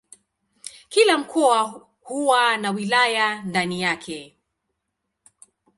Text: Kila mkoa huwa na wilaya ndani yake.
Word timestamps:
Kila 0.89 1.17
mkoa 1.17 1.87
huwa 2.01 2.57
na 2.57 2.71
wilaya 2.71 3.41
ndani 3.41 3.81
yake. 3.81 4.37